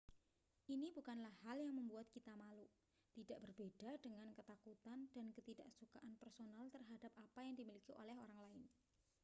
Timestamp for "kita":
2.15-2.31